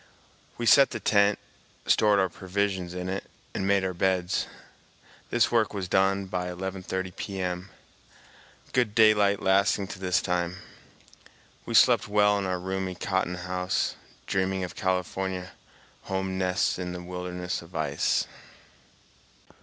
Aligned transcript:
We 0.57 0.65
set 0.65 0.89
the 0.89 0.99
tent, 0.99 1.37
stored 1.85 2.17
our 2.17 2.27
provisions 2.27 2.95
in 2.95 3.07
it, 3.07 3.25
and 3.53 3.67
made 3.67 3.83
our 3.85 3.93
beds. 3.93 4.47
This 5.29 5.51
work 5.51 5.75
was 5.75 5.87
done 5.87 6.25
by 6.25 6.47
11.30 6.47 7.15
P.M., 7.15 7.69
good 8.73 8.95
daylight 8.95 9.41
lasting 9.43 9.85
to 9.89 9.99
this 9.99 10.19
time. 10.19 10.55
We 11.67 11.75
slept 11.75 12.07
well 12.07 12.39
in 12.39 12.45
our 12.45 12.59
roomy 12.59 12.95
cotton 12.95 13.35
house, 13.45 13.95
dreaming 14.25 14.63
of 14.63 14.73
California 14.75 15.51
home 16.05 16.35
nests 16.35 16.79
in 16.79 16.93
the 16.93 17.03
wilderness 17.03 17.61
of 17.61 17.75
ice. 17.75 18.25